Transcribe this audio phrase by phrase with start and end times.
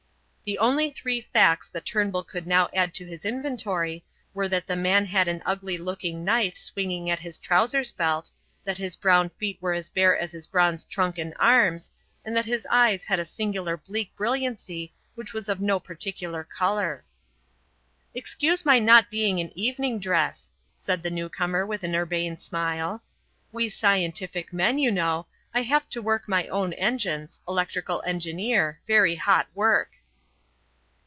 [0.43, 4.75] The only three facts that Turnbull could now add to his inventory were that the
[4.75, 8.31] man had an ugly looking knife swinging at his trousers belt,
[8.63, 11.91] that his brown feet were as bare as his bronzed trunk and arms,
[12.25, 17.05] and that his eyes had a singular bleak brilliancy which was of no particular colour.
[18.15, 23.03] "Excuse my not being in evening dress," said the newcomer with an urbane smile.
[23.51, 29.15] "We scientific men, you know I have to work my own engines electrical engineer very
[29.15, 29.91] hot work."